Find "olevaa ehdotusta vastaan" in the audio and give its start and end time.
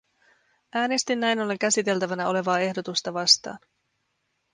2.29-3.59